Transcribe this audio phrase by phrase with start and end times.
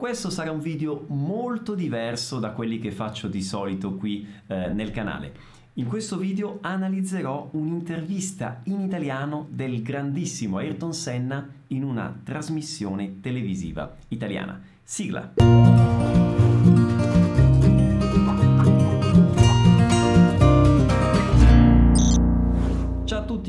[0.00, 4.92] Questo sarà un video molto diverso da quelli che faccio di solito qui eh, nel
[4.92, 5.34] canale.
[5.74, 13.94] In questo video analizzerò un'intervista in italiano del grandissimo Ayrton Senna in una trasmissione televisiva
[14.08, 14.58] italiana.
[14.82, 15.34] Sigla!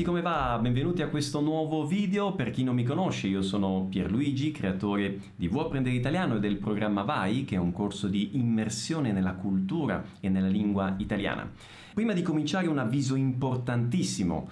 [0.02, 0.58] Tutti, come va?
[0.60, 2.32] Benvenuti a questo nuovo video.
[2.34, 6.56] Per chi non mi conosce, io sono Pierluigi, creatore di Vuoi apprendere italiano e del
[6.56, 11.50] programma VAI, che è un corso di immersione nella cultura e nella lingua italiana.
[11.94, 14.48] Prima di cominciare un avviso importantissimo.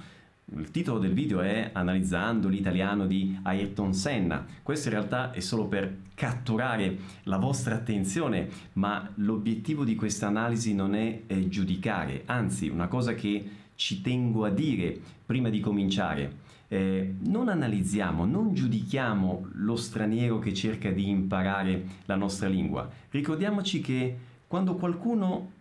[0.57, 4.45] Il titolo del video è Analizzando l'italiano di Ayrton Senna.
[4.63, 10.75] Questo in realtà è solo per catturare la vostra attenzione, ma l'obiettivo di questa analisi
[10.75, 14.95] non è, è giudicare, anzi una cosa che ci tengo a dire
[15.25, 16.49] prima di cominciare.
[16.69, 22.87] Eh, non analizziamo, non giudichiamo lo straniero che cerca di imparare la nostra lingua.
[23.09, 25.53] Ricordiamoci che quando qualcuno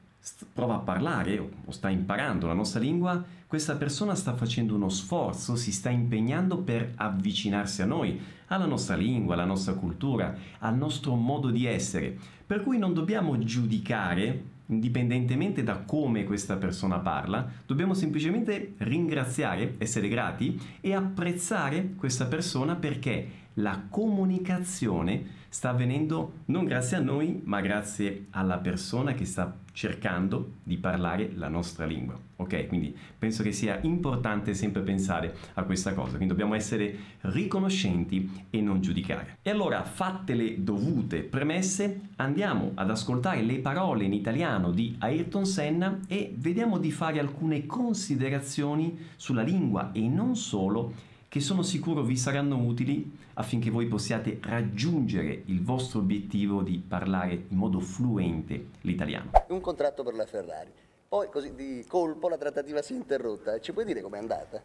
[0.51, 5.55] prova a parlare o sta imparando la nostra lingua, questa persona sta facendo uno sforzo,
[5.55, 11.15] si sta impegnando per avvicinarsi a noi, alla nostra lingua, alla nostra cultura, al nostro
[11.15, 12.17] modo di essere.
[12.45, 20.07] Per cui non dobbiamo giudicare indipendentemente da come questa persona parla, dobbiamo semplicemente ringraziare, essere
[20.07, 27.59] grati e apprezzare questa persona perché la comunicazione sta avvenendo non grazie a noi, ma
[27.61, 32.17] grazie alla persona che sta cercando di parlare la nostra lingua.
[32.35, 32.67] Ok?
[32.67, 38.61] Quindi penso che sia importante sempre pensare a questa cosa, quindi dobbiamo essere riconoscenti e
[38.61, 39.37] non giudicare.
[39.41, 45.45] E allora, fatte le dovute premesse, andiamo ad ascoltare le parole in italiano di Ayrton
[45.45, 52.01] Senna e vediamo di fare alcune considerazioni sulla lingua e non solo che sono sicuro
[52.01, 58.69] vi saranno utili affinché voi possiate raggiungere il vostro obiettivo di parlare in modo fluente
[58.81, 59.29] l'italiano.
[59.49, 60.71] Un contratto per la Ferrari.
[61.07, 63.59] Poi così di colpo la trattativa si è interrotta.
[63.59, 64.61] Ci puoi dire com'è andata?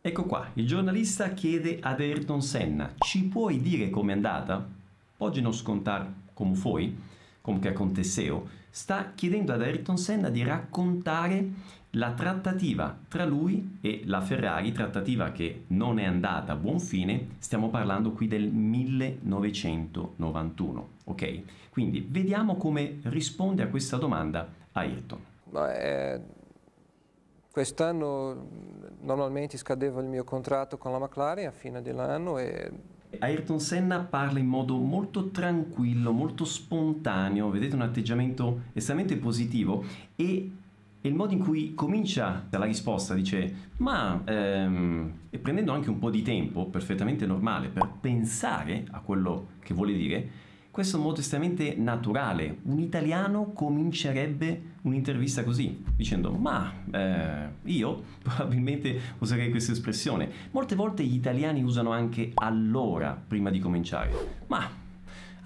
[0.00, 4.68] Ecco qua, il giornalista chiede ad Ayrton Senna, ci puoi dire com'è andata?
[5.18, 6.98] Oggi non scontar come foi,
[7.40, 11.50] come che aconteceu, sta chiedendo ad Ayrton Senna di raccontare
[11.94, 17.36] la trattativa tra lui e la Ferrari, trattativa che non è andata a buon fine,
[17.38, 21.42] stiamo parlando qui del 1991, ok?
[21.70, 25.18] Quindi vediamo come risponde a questa domanda Ayrton.
[25.52, 26.20] Eh,
[27.50, 28.48] quest'anno
[29.00, 32.70] normalmente scadeva il mio contratto con la McLaren a fine dell'anno e
[33.18, 39.84] Ayrton Senna parla in modo molto tranquillo, molto spontaneo, vedete un atteggiamento estremamente positivo
[40.14, 40.50] e
[41.02, 46.10] il modo in cui comincia la risposta dice, ma ehm, e prendendo anche un po'
[46.10, 50.28] di tempo, perfettamente normale, per pensare a quello che vuole dire,
[50.70, 52.58] questo è un modo estremamente naturale.
[52.62, 60.30] Un italiano comincerebbe un'intervista così, dicendo, ma eh, io probabilmente userei questa espressione.
[60.50, 64.10] Molte volte gli italiani usano anche allora prima di cominciare.
[64.46, 64.68] Ma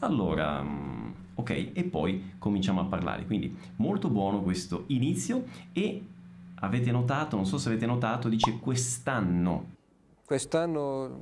[0.01, 1.71] allora mm, ok?
[1.73, 3.25] E poi cominciamo a parlare.
[3.27, 6.03] Quindi molto buono questo inizio e
[6.57, 9.73] avete notato, non so se avete notato, dice quest'anno.
[10.25, 11.21] Quest'anno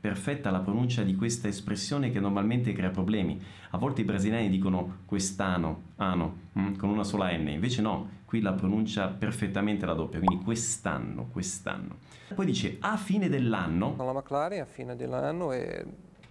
[0.00, 3.38] perfetta la pronuncia di questa espressione che normalmente crea problemi.
[3.70, 8.40] A volte i brasiliani dicono quest'anno, ano, mm, con una sola N, invece no, qui
[8.40, 11.96] la pronuncia perfettamente la doppia, quindi quest'anno, quest'anno.
[12.34, 13.94] Poi dice a fine dell'anno.
[13.94, 15.84] Con la McLaren a fine dell'anno e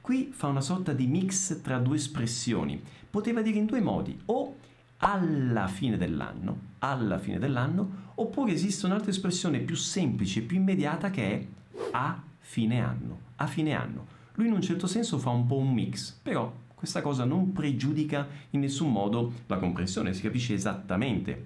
[0.09, 2.81] Qui fa una sorta di mix tra due espressioni.
[3.11, 4.55] Poteva dire in due modi, o
[4.97, 11.31] alla fine dell'anno, alla fine dell'anno, oppure esiste un'altra espressione più semplice, più immediata che
[11.31, 11.45] è
[11.91, 14.07] a fine anno, a fine anno.
[14.33, 18.27] Lui in un certo senso fa un po' un mix, però questa cosa non pregiudica
[18.49, 21.45] in nessun modo la comprensione, si capisce esattamente,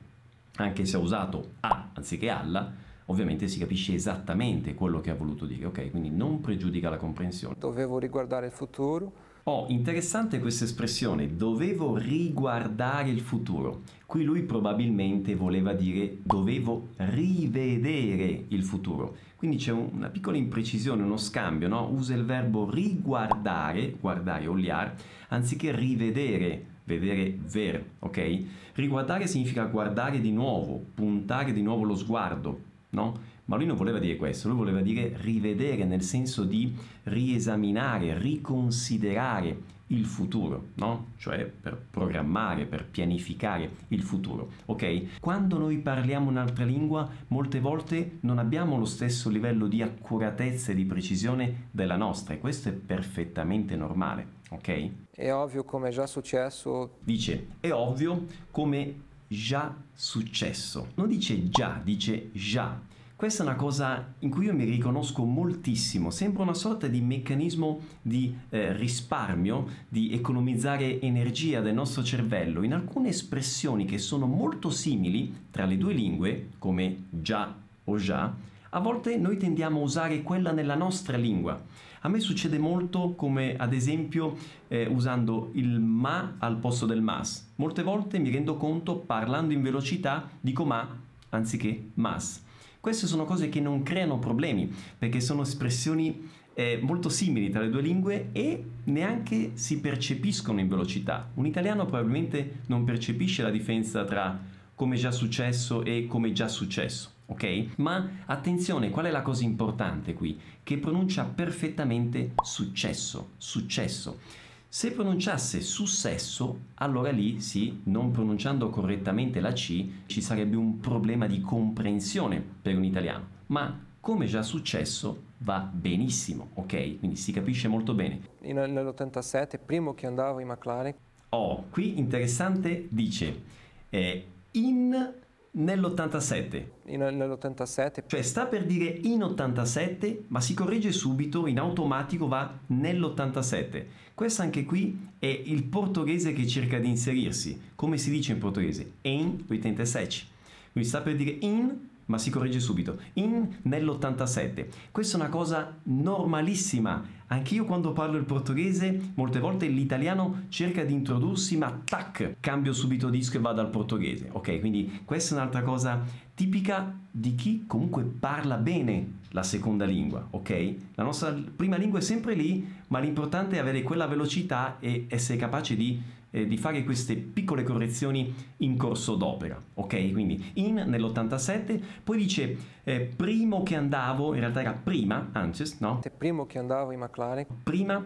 [0.55, 2.71] anche se ha usato a anziché alla,
[3.05, 5.91] ovviamente si capisce esattamente quello che ha voluto dire, ok?
[5.91, 7.55] Quindi non pregiudica la comprensione.
[7.57, 9.31] Dovevo riguardare il futuro.
[9.45, 13.81] Oh, interessante questa espressione, dovevo riguardare il futuro.
[14.05, 19.17] Qui lui probabilmente voleva dire dovevo rivedere il futuro.
[19.35, 21.89] Quindi c'è una piccola imprecisione, uno scambio, no?
[21.91, 24.95] Usa il verbo riguardare, guardare, oliar,
[25.27, 28.43] anziché rivedere, vedere ver, ok?
[28.75, 33.31] Riguardare significa guardare di nuovo, puntare di nuovo lo sguardo, no?
[33.45, 36.73] Ma lui non voleva dire questo, lui voleva dire rivedere nel senso di
[37.03, 41.07] riesaminare, riconsiderare il futuro, no?
[41.17, 45.19] Cioè per programmare, per pianificare il futuro, ok?
[45.19, 50.75] Quando noi parliamo un'altra lingua, molte volte non abbiamo lo stesso livello di accuratezza e
[50.75, 54.89] di precisione della nostra e questo è perfettamente normale, ok?
[55.11, 56.97] È ovvio come è già successo.
[57.03, 60.89] Dice, è ovvio come già successo.
[60.95, 62.79] Non dice già, dice già.
[63.15, 67.79] Questa è una cosa in cui io mi riconosco moltissimo, sembra una sorta di meccanismo
[68.01, 74.69] di eh, risparmio, di economizzare energia del nostro cervello in alcune espressioni che sono molto
[74.69, 77.55] simili tra le due lingue, come già
[77.85, 78.35] o già,
[78.69, 81.61] a volte noi tendiamo a usare quella nella nostra lingua.
[82.05, 84.35] A me succede molto come ad esempio
[84.67, 87.53] eh, usando il ma al posto del mas.
[87.55, 92.43] Molte volte mi rendo conto parlando in velocità dico ma anziché mas.
[92.81, 97.69] Queste sono cose che non creano problemi perché sono espressioni eh, molto simili tra le
[97.69, 101.31] due lingue e neanche si percepiscono in velocità.
[101.35, 104.37] Un italiano probabilmente non percepisce la differenza tra
[104.75, 107.67] come già successo e come già successo, ok?
[107.77, 110.39] Ma attenzione, qual è la cosa importante qui?
[110.61, 114.19] Che pronuncia perfettamente successo, successo.
[114.67, 121.27] Se pronunciasse successo, allora lì sì, non pronunciando correttamente la C, ci sarebbe un problema
[121.27, 123.27] di comprensione per un italiano.
[123.47, 126.97] Ma come già successo va benissimo, ok?
[126.97, 128.19] Quindi si capisce molto bene.
[128.41, 130.93] In- Nell'87, primo che andavo in McLaren,
[131.29, 133.41] Oh, qui interessante dice
[133.89, 135.13] eh, in
[135.55, 142.27] nell'87, in- nell'87, cioè sta per dire in 87, ma si corregge subito, in automatico
[142.27, 143.85] va nell'87.
[144.13, 147.59] Questo anche qui è il portoghese che cerca di inserirsi.
[147.75, 148.93] Come si dice in portoghese?
[149.01, 150.31] In 87.
[150.71, 152.97] Quindi sta per dire in, ma si corregge subito.
[153.13, 154.67] In nell'87.
[154.91, 157.21] Questa è una cosa normalissima.
[157.27, 162.73] Anche io quando parlo il portoghese, molte volte l'italiano cerca di introdursi, ma tac, cambio
[162.73, 164.29] subito disco e vado al portoghese.
[164.31, 166.03] Ok, quindi questa è un'altra cosa
[166.35, 170.75] tipica di chi comunque parla bene la seconda lingua, ok?
[170.95, 175.37] La nostra prima lingua è sempre lì, ma l'importante è avere quella velocità e essere
[175.37, 176.01] capace di,
[176.35, 180.11] eh, di fare queste piccole correzioni in corso d'opera, ok?
[180.11, 186.01] Quindi in nell'87, poi dice eh, primo che andavo, in realtà era prima, antes, no?
[186.17, 188.03] primo che andavo in McLaren, prima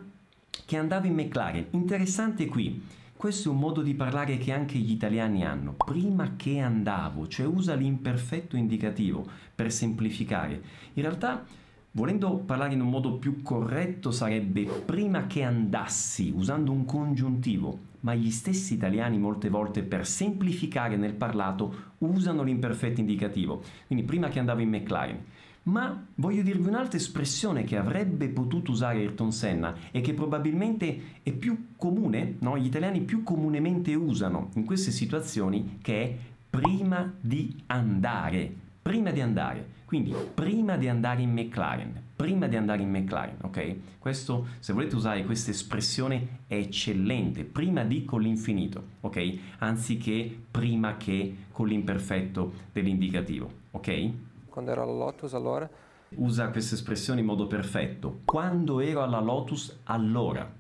[0.66, 1.68] che andavo in McLaren.
[1.72, 2.84] Interessante qui,
[3.16, 5.74] questo è un modo di parlare che anche gli italiani hanno.
[5.74, 9.26] Prima che andavo, cioè usa l'imperfetto indicativo
[9.56, 10.62] per semplificare.
[10.94, 11.46] In realtà,
[11.92, 17.87] volendo parlare in un modo più corretto, sarebbe prima che andassi, usando un congiuntivo.
[18.08, 23.62] Ma gli stessi italiani molte volte per semplificare nel parlato usano l'imperfetto indicativo.
[23.86, 25.24] Quindi prima che andavo in McLaren.
[25.64, 31.34] Ma voglio dirvi un'altra espressione che avrebbe potuto usare Ayrton Senna e che probabilmente è
[31.34, 32.58] più comune, no?
[32.58, 36.18] gli italiani più comunemente usano in queste situazioni, che è
[36.50, 38.50] prima di andare.
[38.82, 39.68] Prima di andare.
[39.84, 42.07] Quindi prima di andare in McLaren.
[42.18, 43.76] Prima di andare in McLaren, ok?
[44.00, 47.46] Questo, se volete usare questa espressione, è eccellente.
[47.46, 49.38] Prima di con l'infinito, ok?
[49.60, 54.12] Anziché prima che con l'imperfetto dell'indicativo, ok?
[54.58, 55.70] quando ero alla Lotus allora,
[56.16, 58.22] usa questa espressione in modo perfetto.
[58.26, 60.52] Quando ero alla Lotus, allora.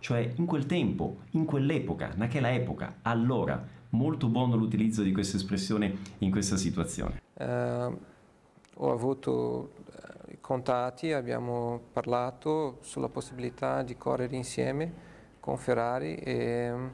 [0.00, 3.76] Cioè in quel tempo, in quell'epoca, naquela epoca, allora.
[3.90, 7.22] Molto buono l'utilizzo di questa espressione in questa situazione.
[7.38, 7.96] eh,
[8.80, 9.72] ho avuto
[10.48, 14.92] i contatti, abbiamo parlato sulla possibilità di correre insieme
[15.40, 16.86] con Ferrari e mm,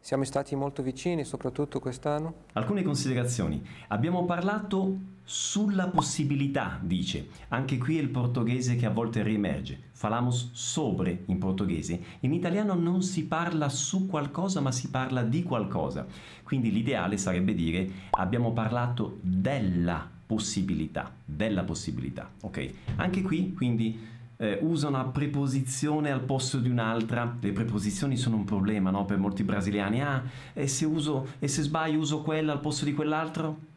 [0.00, 2.46] siamo stati molto vicini, soprattutto quest'anno.
[2.54, 3.64] Alcune considerazioni.
[3.86, 7.28] Abbiamo parlato sulla possibilità, dice.
[7.48, 9.90] Anche qui è il portoghese che a volte riemerge.
[9.92, 12.00] Falamos sobre in portoghese.
[12.20, 16.04] In italiano non si parla su qualcosa, ma si parla di qualcosa.
[16.42, 22.70] Quindi l'ideale sarebbe dire abbiamo parlato della possibilità, della possibilità, ok?
[22.96, 23.98] Anche qui, quindi
[24.38, 27.36] eh, usa una preposizione al posto di un'altra.
[27.38, 29.04] Le preposizioni sono un problema no?
[29.04, 30.02] per molti brasiliani.
[30.02, 30.22] Ah,
[30.54, 33.71] e se, uso, e se sbaglio uso quella al posto di quell'altro?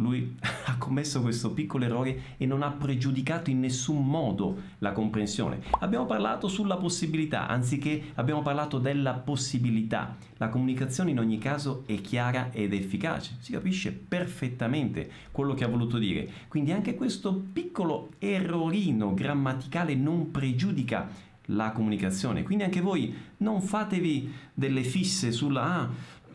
[0.00, 5.60] Lui ha commesso questo piccolo errore e non ha pregiudicato in nessun modo la comprensione.
[5.80, 10.16] Abbiamo parlato sulla possibilità, anziché abbiamo parlato della possibilità.
[10.38, 15.68] La comunicazione in ogni caso è chiara ed efficace, si capisce perfettamente quello che ha
[15.68, 16.28] voluto dire.
[16.48, 22.42] Quindi anche questo piccolo errorino grammaticale non pregiudica la comunicazione.
[22.42, 25.90] Quindi anche voi non fatevi delle fisse sulla ah,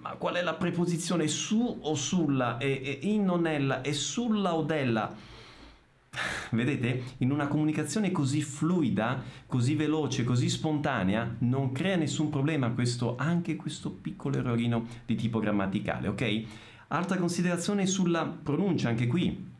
[0.05, 4.53] ma qual è la preposizione su o sulla e, e in o nella e sulla
[4.53, 5.11] o della?
[6.51, 13.15] Vedete, in una comunicazione così fluida, così veloce, così spontanea, non crea nessun problema questo,
[13.17, 16.43] anche questo piccolo errorino di tipo grammaticale, ok?
[16.89, 19.53] Altra considerazione sulla pronuncia, anche qui.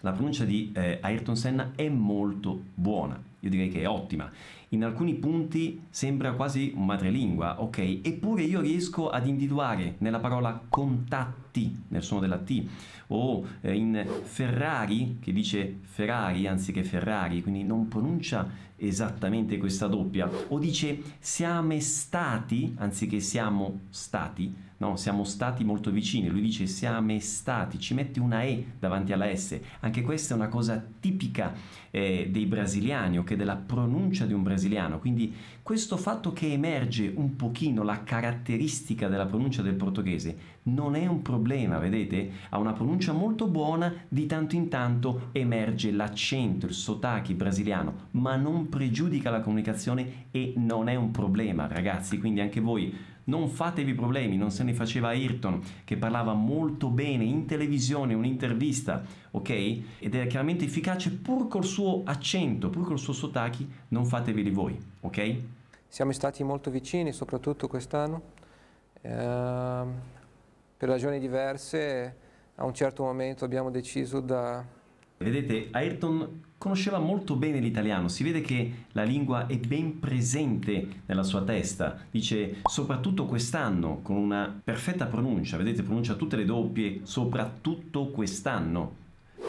[0.00, 4.32] La pronuncia di eh, Ayrton Senna è molto buona, io direi che è ottima.
[4.72, 8.00] In alcuni punti sembra quasi madrelingua, ok?
[8.02, 10.62] Eppure io riesco ad individuare nella parola
[11.50, 12.64] contatti, nel suono della T,
[13.08, 20.30] o eh, in Ferrari, che dice Ferrari anziché Ferrari, quindi non pronuncia esattamente questa doppia,
[20.48, 27.18] o dice siamo stati anziché siamo stati, no, siamo stati molto vicini, lui dice siamo
[27.18, 31.52] stati, ci mette una E davanti alla S, anche questa è una cosa tipica
[31.90, 37.12] eh, dei brasiliani o che della pronuncia di un brasiliano, quindi questo fatto che emerge
[37.14, 42.30] un pochino la caratteristica della pronuncia del portoghese non è un problema, vedete?
[42.50, 48.36] Ha una pronuncia molto buona, di tanto in tanto emerge l'accento, il sotachi brasiliano, ma
[48.36, 53.94] non pregiudica la comunicazione e non è un problema, ragazzi, quindi anche voi non fatevi
[53.94, 59.50] problemi, non se ne faceva Ayrton che parlava molto bene in televisione, un'intervista, ok?
[59.98, 64.76] Ed era chiaramente efficace pur col suo accento, pur col suo sotachi, non fateveli voi,
[65.00, 65.36] ok?
[65.86, 68.22] Siamo stati molto vicini, soprattutto quest'anno,
[69.00, 69.82] eh,
[70.80, 72.16] per ragioni diverse
[72.54, 74.64] a un certo momento abbiamo deciso da...
[75.18, 81.22] Vedete, Ayrton conosceva molto bene l'italiano, si vede che la lingua è ben presente nella
[81.22, 88.06] sua testa, dice soprattutto quest'anno con una perfetta pronuncia, vedete pronuncia tutte le doppie, soprattutto
[88.06, 88.96] quest'anno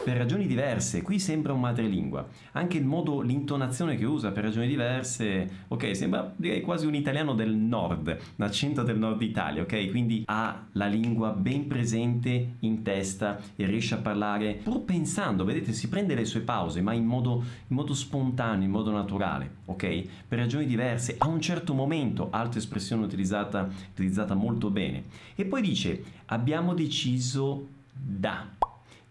[0.04, 1.02] per ragioni diverse.
[1.02, 2.26] Qui sembra un madrelingua.
[2.52, 7.34] Anche il modo, l'intonazione che usa per ragioni diverse, ok, sembra direi quasi un italiano
[7.34, 9.90] del nord, un accento del nord Italia, ok?
[9.90, 15.72] Quindi ha la lingua ben presente in testa e riesce a parlare pur pensando, vedete,
[15.72, 20.04] si prende le sue pause, ma in modo, in modo spontaneo, in modo naturale, ok?
[20.28, 25.04] Per ragioni diverse, a un certo momento, altra espressione utilizzata, utilizzata molto bene.
[25.34, 28.61] E poi dice, abbiamo deciso da.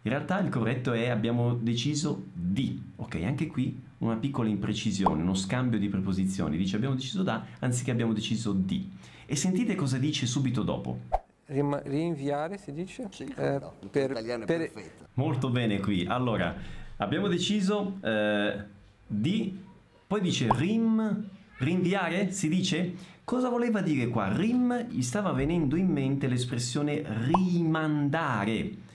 [0.03, 2.81] In realtà il corretto è abbiamo deciso di.
[2.95, 6.57] Ok, anche qui una piccola imprecisione, uno scambio di preposizioni.
[6.57, 8.89] Dice abbiamo deciso da anziché abbiamo deciso di.
[9.27, 10.99] E sentite cosa dice subito dopo.
[11.45, 13.09] Rim- rinviare si dice?
[13.11, 15.05] Sì, Eh, no, per- italiano è per- perfetto.
[15.15, 16.05] Molto bene qui.
[16.05, 16.55] Allora,
[16.97, 18.63] abbiamo deciso eh,
[19.05, 19.59] di...
[20.07, 22.93] Poi dice rim, rinviare, si dice?
[23.23, 24.33] Cosa voleva dire qua?
[24.35, 28.89] Rim, gli stava venendo in mente l'espressione rimandare.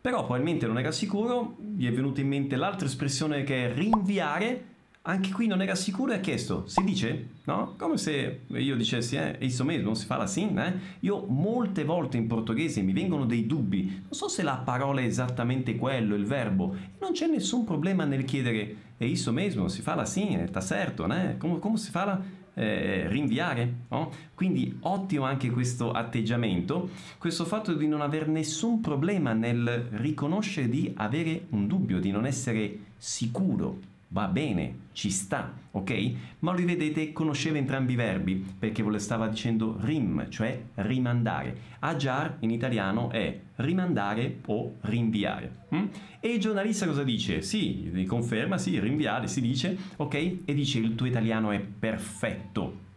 [0.00, 4.64] Però probabilmente non era sicuro, gli è venuta in mente l'altra espressione che è rinviare,
[5.02, 7.28] anche qui non era sicuro e ha chiesto, si dice?
[7.44, 7.74] No?
[7.78, 10.78] Come se io dicessi, eh, isso mesmo, si fa la sin, eh?
[11.00, 15.04] Io molte volte in portoghese mi vengono dei dubbi, non so se la parola è
[15.04, 19.82] esattamente quello, il verbo, e non c'è nessun problema nel chiedere, è isso mesmo, si
[19.82, 21.36] fa la sin, sta certo, né?
[21.38, 22.20] Come, come si fa la
[22.54, 23.72] eh, rinviare.
[23.88, 24.10] No?
[24.34, 30.92] Quindi ottimo anche questo atteggiamento, questo fatto di non avere nessun problema nel riconoscere di
[30.96, 33.89] avere un dubbio, di non essere sicuro.
[34.12, 36.12] Va bene, ci sta, ok?
[36.40, 41.56] Ma lui vedete conosceva entrambi i verbi perché ve lo stava dicendo rim, cioè rimandare.
[41.78, 45.66] Agiar in italiano è rimandare o rinviare.
[45.68, 45.84] hm?
[46.18, 47.40] E il giornalista cosa dice?
[47.40, 50.14] Sì, conferma, sì, rinviare, si dice, ok?
[50.44, 52.88] E dice il tuo italiano è perfetto.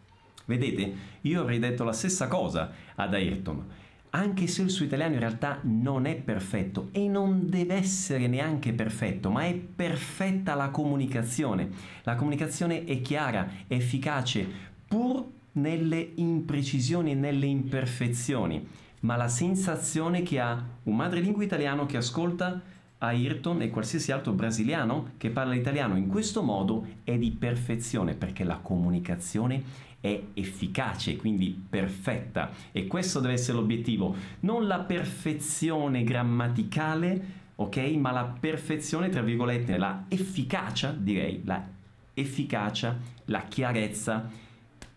[0.46, 3.64] Vedete, io avrei detto la stessa cosa ad Ayrton,
[4.14, 8.72] anche se il suo italiano in realtà non è perfetto e non deve essere neanche
[8.72, 11.68] perfetto, ma è perfetta la comunicazione.
[12.04, 14.46] La comunicazione è chiara, efficace,
[14.86, 18.64] pur nelle imprecisioni e nelle imperfezioni,
[19.00, 22.60] ma la sensazione che ha un madrelingua italiano che ascolta
[22.98, 28.44] Ayrton e qualsiasi altro brasiliano che parla l'italiano in questo modo è di perfezione perché
[28.44, 37.24] la comunicazione è efficace, quindi perfetta e questo deve essere l'obiettivo, non la perfezione grammaticale,
[37.54, 41.66] ok, ma la perfezione tra virgolette, la efficacia, direi, la
[42.12, 44.28] efficacia, la chiarezza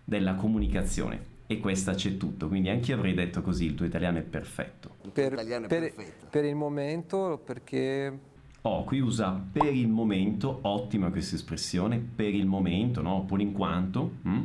[0.03, 4.17] della comunicazione e questa c'è tutto, quindi anche io avrei detto così, il tuo italiano
[4.17, 4.95] è perfetto.
[5.13, 6.27] Per, italiano è per- perfetto.
[6.29, 8.19] per il momento perché
[8.63, 13.23] Oh, qui usa per il momento, ottima questa espressione, per il momento, no?
[13.23, 14.15] Pur in quanto.
[14.27, 14.43] mm?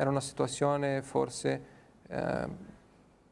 [0.00, 1.62] Era una situazione forse
[2.08, 2.46] eh,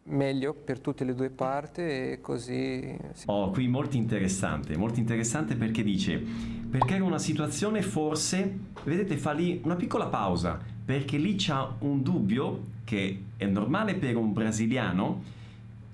[0.03, 3.25] meglio per tutte le due parti e così sì.
[3.29, 6.19] Oh, qui molto interessante, molto interessante perché dice,
[6.69, 12.03] perché era una situazione forse, vedete, fa lì una piccola pausa, perché lì c'ha un
[12.03, 15.23] dubbio che è normale per un brasiliano,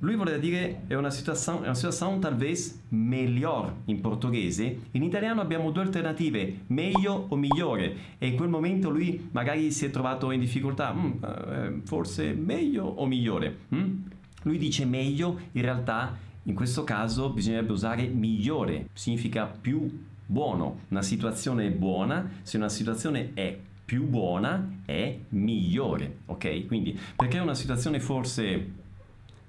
[0.02, 5.70] lui voleva dire è una situazione, una situazione talvez melhor in portoghese, in italiano abbiamo
[5.70, 10.40] due alternative, meglio o migliore, e in quel momento lui magari si è trovato in
[10.40, 13.58] difficoltà, "Mm, eh, forse meglio o migliore.
[13.74, 14.02] mm?"
[14.42, 19.88] Lui dice meglio, in realtà in questo caso bisognerebbe usare migliore, significa più
[20.26, 20.80] buono.
[20.88, 26.66] Una situazione è buona se una situazione è più buona è migliore, ok?
[26.66, 28.80] Quindi perché una situazione forse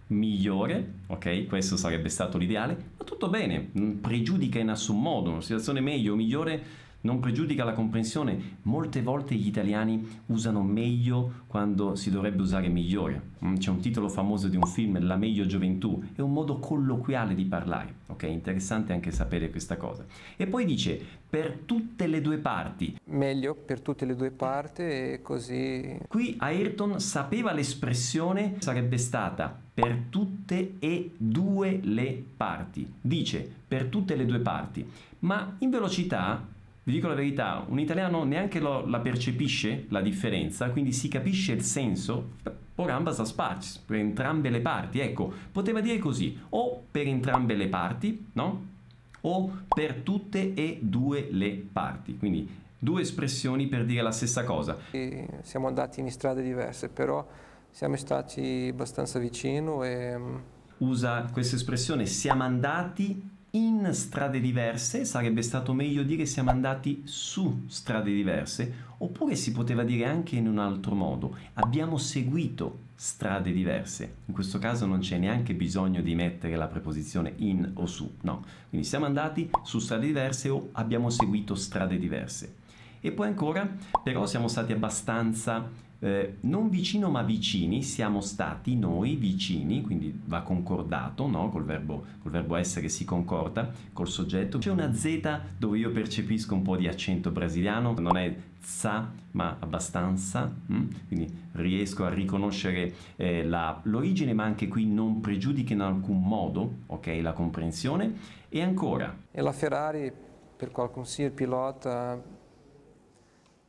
[0.08, 1.46] migliore, ok?
[1.48, 6.14] Questo sarebbe stato l'ideale, ma tutto bene, non pregiudica in nessun modo, una situazione meglio
[6.14, 6.64] o migliore
[7.04, 8.58] non pregiudica la comprensione.
[8.64, 13.32] Molte volte gli italiani usano meglio quando si dovrebbe usare migliore.
[13.46, 17.36] Mm, c'è un titolo famoso di un film, La meglio gioventù, è un modo colloquiale
[17.36, 18.24] di parlare, ok?
[18.24, 20.06] Interessante anche sapere questa cosa.
[20.36, 22.98] E poi dice per tutte le due parti.
[23.06, 25.98] Meglio per tutte le due parti e così.
[26.08, 32.92] Qui Ayrton sapeva l'espressione sarebbe stata per tutte e due le parti.
[33.02, 34.88] Dice per tutte le due parti,
[35.20, 36.52] ma in velocità
[36.84, 41.54] vi dico la verità, un italiano neanche lo, la percepisce la differenza, quindi si capisce
[41.54, 42.32] il senso
[42.75, 45.00] por ambas as partes, per entrambe le parti.
[45.00, 48.72] Ecco, poteva dire così, o per entrambe le parti, no?
[49.22, 52.18] O per tutte e due le parti.
[52.18, 54.78] Quindi due espressioni per dire la stessa cosa.
[54.92, 57.25] E siamo andati in strade diverse, però
[57.70, 60.18] siamo stati abbastanza vicino e...
[60.18, 60.36] Mm,
[60.80, 67.66] Usa questa espressione, siamo andati in strade diverse, sarebbe stato meglio dire siamo andati su
[67.68, 74.16] strade diverse, oppure si poteva dire anche in un altro modo, abbiamo seguito strade diverse.
[74.26, 78.44] In questo caso non c'è neanche bisogno di mettere la preposizione in o su, no.
[78.70, 82.56] Quindi siamo andati su strade diverse o abbiamo seguito strade diverse.
[83.02, 85.70] E poi ancora, però siamo stati abbastanza
[86.04, 91.48] eh, non vicino ma vicini, siamo stati noi vicini, quindi va concordato, no?
[91.48, 94.58] col, verbo, col verbo essere si concorda, col soggetto.
[94.58, 99.56] C'è una Z dove io percepisco un po' di accento brasiliano, non è za ma
[99.60, 100.90] abbastanza, mm?
[101.08, 106.80] quindi riesco a riconoscere eh, la, l'origine ma anche qui non pregiudica in alcun modo
[106.88, 108.42] okay, la comprensione.
[108.50, 109.16] E ancora.
[109.32, 110.12] E la Ferrari,
[110.58, 112.22] per qualcun sia il pilota,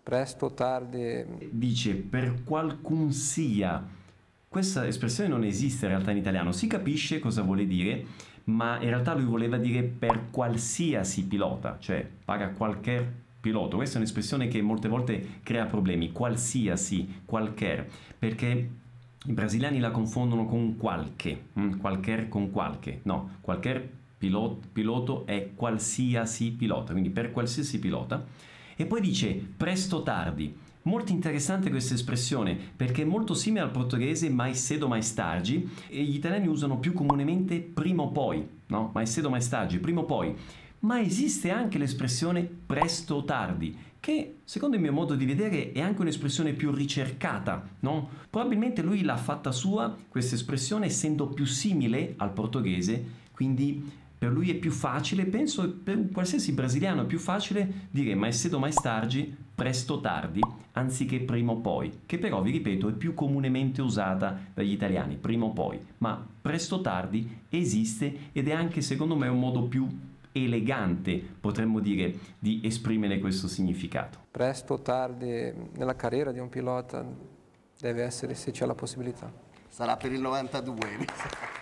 [0.05, 1.25] presto, tardi.
[1.51, 3.83] Dice per qualcun sia.
[4.47, 8.05] Questa espressione non esiste in realtà in italiano, si capisce cosa vuole dire,
[8.45, 13.75] ma in realtà lui voleva dire per qualsiasi pilota, cioè paga qualche pilota.
[13.77, 18.71] Questa è un'espressione che molte volte crea problemi, qualsiasi, qualcher, perché
[19.27, 25.51] i brasiliani la confondono con qualche, mm, qualcher con qualche, no, qualcher pilot, piloto è
[25.55, 28.25] qualsiasi pilota, quindi per qualsiasi pilota
[28.77, 30.55] e poi dice presto tardi.
[30.83, 36.03] Molto interessante questa espressione perché è molto simile al portoghese mais cedo mais tardi e
[36.03, 38.91] gli italiani usano più comunemente prima o poi, no?
[38.93, 40.35] Mais cedo mais tardi, prima o poi.
[40.81, 45.81] Ma esiste anche l'espressione presto o tardi, che secondo il mio modo di vedere è
[45.81, 48.11] anche un'espressione più ricercata, no?
[48.29, 54.51] Probabilmente lui l'ha fatta sua, questa espressione, essendo più simile al portoghese, quindi per lui
[54.51, 58.75] è più facile, penso per un qualsiasi brasiliano è più facile dire mais cedo mais
[58.75, 60.41] tardi, presto tardi,
[60.73, 65.45] anziché prima o poi, che però vi ripeto è più comunemente usata dagli italiani, prima
[65.45, 69.87] o poi, ma presto tardi esiste ed è anche secondo me un modo più
[70.33, 74.19] elegante, potremmo dire, di esprimere questo significato.
[74.31, 77.07] Presto o tardi nella carriera di un pilota
[77.79, 79.44] deve essere se c'è la possibilità
[79.75, 80.77] sarà per il 92.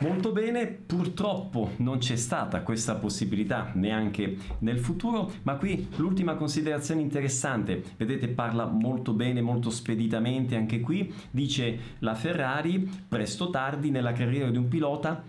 [0.01, 7.01] Molto bene, purtroppo non c'è stata questa possibilità neanche nel futuro, ma qui l'ultima considerazione
[7.01, 13.91] interessante, vedete parla molto bene, molto speditamente anche qui, dice la Ferrari presto o tardi
[13.91, 15.25] nella carriera di un pilota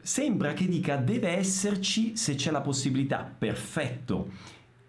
[0.00, 4.28] sembra che dica deve esserci se c'è la possibilità, perfetto.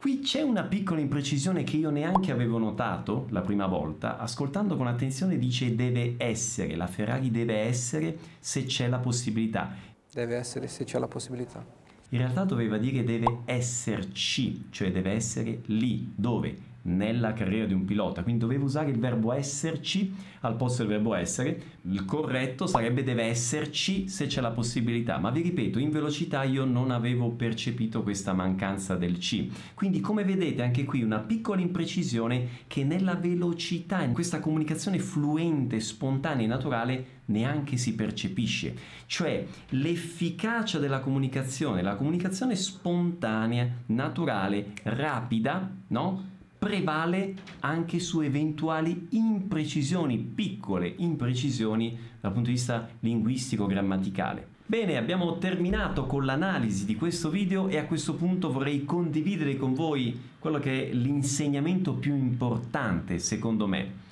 [0.06, 4.20] Qui c'è una piccola imprecisione che io neanche avevo notato la prima volta.
[4.20, 9.74] Ascoltando con attenzione dice deve essere, la Ferrari deve essere se c'è la possibilità.
[10.14, 11.66] Deve essere se c'è la possibilità.
[12.10, 16.56] In realtà doveva dire deve esserci, cioè deve essere lì, dove?
[16.86, 21.16] Nella carriera di un pilota, quindi dovevo usare il verbo esserci al posto del verbo
[21.16, 26.44] essere, il corretto sarebbe deve esserci se c'è la possibilità, ma vi ripeto, in velocità
[26.44, 29.48] io non avevo percepito questa mancanza del C.
[29.74, 35.80] Quindi come vedete anche qui una piccola imprecisione che nella velocità, in questa comunicazione fluente,
[35.80, 38.76] spontanea e naturale neanche si percepisce,
[39.08, 46.34] cioè l'efficacia della comunicazione, la comunicazione spontanea, naturale, rapida, no?
[46.58, 54.54] Prevale anche su eventuali imprecisioni, piccole imprecisioni dal punto di vista linguistico-grammaticale.
[54.68, 59.76] Bene, abbiamo terminato con l'analisi di questo video e a questo punto vorrei condividere con
[59.76, 64.04] voi quello che è l'insegnamento più importante secondo me.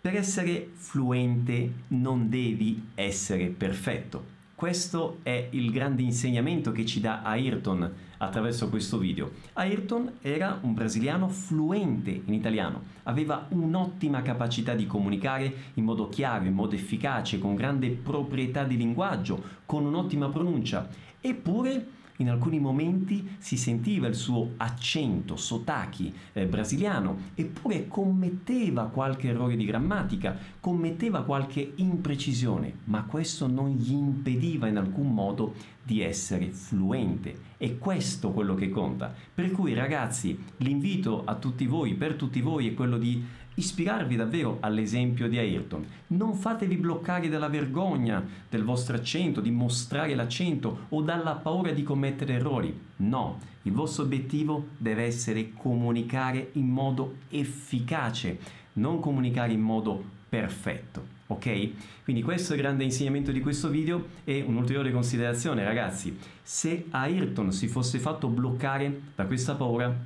[0.00, 4.38] Per essere fluente non devi essere perfetto.
[4.60, 9.30] Questo è il grande insegnamento che ci dà Ayrton attraverso questo video.
[9.54, 16.44] Ayrton era un brasiliano fluente in italiano, aveva un'ottima capacità di comunicare in modo chiaro,
[16.44, 20.86] in modo efficace, con grande proprietà di linguaggio, con un'ottima pronuncia,
[21.22, 21.86] eppure
[22.20, 29.56] in alcuni momenti si sentiva il suo accento sotachi eh, brasiliano, eppure commetteva qualche errore
[29.56, 36.50] di grammatica, commetteva qualche imprecisione, ma questo non gli impediva in alcun modo di essere
[36.50, 37.48] fluente.
[37.56, 39.12] E questo quello che conta.
[39.34, 43.22] Per cui ragazzi, l'invito a tutti voi, per tutti voi, è quello di
[43.54, 45.84] ispirarvi davvero all'esempio di Ayrton.
[46.08, 51.82] Non fatevi bloccare dalla vergogna del vostro accento, di mostrare l'accento o dalla paura di
[51.82, 52.78] commettere errori.
[52.96, 58.38] No, il vostro obiettivo deve essere comunicare in modo efficace,
[58.74, 61.18] non comunicare in modo perfetto.
[61.26, 61.70] Ok?
[62.02, 67.52] Quindi questo è il grande insegnamento di questo video e un'ulteriore considerazione ragazzi, se Ayrton
[67.52, 69.96] si fosse fatto bloccare da questa paura,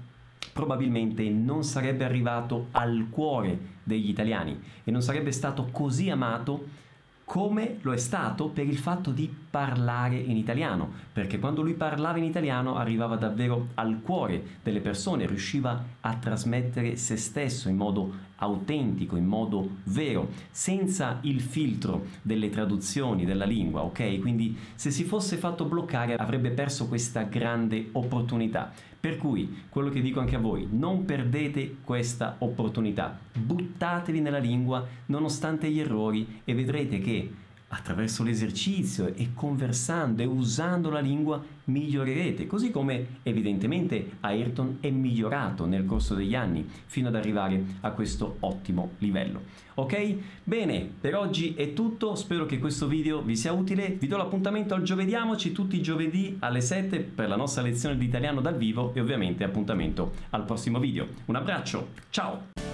[0.53, 6.83] probabilmente non sarebbe arrivato al cuore degli italiani e non sarebbe stato così amato
[7.25, 12.19] come lo è stato per il fatto di parlare in italiano, perché quando lui parlava
[12.19, 18.13] in italiano arrivava davvero al cuore delle persone, riusciva a trasmettere se stesso in modo
[18.39, 24.19] autentico, in modo vero, senza il filtro delle traduzioni della lingua, ok?
[24.19, 28.73] Quindi se si fosse fatto bloccare avrebbe perso questa grande opportunità.
[28.99, 34.85] Per cui quello che dico anche a voi, non perdete questa opportunità, buttatevi nella lingua
[35.07, 37.31] nonostante gli errori e vedrete che
[37.75, 45.67] attraverso l'esercizio e conversando e usando la lingua migliorerete, così come evidentemente Ayrton è migliorato
[45.67, 49.43] nel corso degli anni fino ad arrivare a questo ottimo livello.
[49.75, 50.17] Ok?
[50.45, 54.75] Bene, per oggi è tutto, spero che questo video vi sia utile, vi do l'appuntamento
[54.75, 58.93] al giovediamoci tutti i giovedì alle 7 per la nostra lezione di italiano dal vivo
[58.95, 61.09] e ovviamente appuntamento al prossimo video.
[61.25, 62.74] Un abbraccio, ciao!